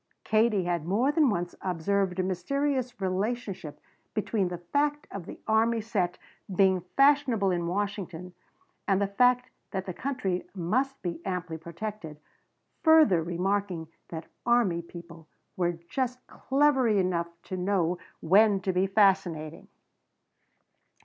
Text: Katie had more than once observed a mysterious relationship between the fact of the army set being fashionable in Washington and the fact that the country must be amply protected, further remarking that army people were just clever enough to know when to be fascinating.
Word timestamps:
Katie 0.23 0.63
had 0.63 0.83
more 0.87 1.11
than 1.11 1.29
once 1.29 1.53
observed 1.61 2.17
a 2.17 2.23
mysterious 2.23 2.99
relationship 2.99 3.79
between 4.15 4.47
the 4.47 4.57
fact 4.57 5.05
of 5.11 5.27
the 5.27 5.39
army 5.47 5.79
set 5.79 6.17
being 6.51 6.81
fashionable 6.97 7.51
in 7.51 7.67
Washington 7.67 8.33
and 8.87 8.99
the 8.99 9.05
fact 9.05 9.51
that 9.69 9.85
the 9.85 9.93
country 9.93 10.43
must 10.55 10.99
be 11.03 11.23
amply 11.23 11.59
protected, 11.59 12.19
further 12.81 13.21
remarking 13.21 13.89
that 14.09 14.25
army 14.43 14.81
people 14.81 15.27
were 15.55 15.73
just 15.87 16.25
clever 16.25 16.87
enough 16.87 17.27
to 17.43 17.55
know 17.55 17.99
when 18.21 18.59
to 18.61 18.73
be 18.73 18.87
fascinating. 18.87 19.67